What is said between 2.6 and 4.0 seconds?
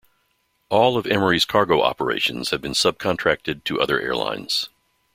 subcontracted to other